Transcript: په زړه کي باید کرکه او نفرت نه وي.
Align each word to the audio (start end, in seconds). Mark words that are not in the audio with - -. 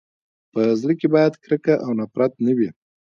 په 0.51 0.61
زړه 0.81 0.93
کي 0.99 1.07
باید 1.15 1.33
کرکه 1.43 1.75
او 1.85 1.91
نفرت 1.99 2.31
نه 2.45 2.51
وي. 2.57 2.69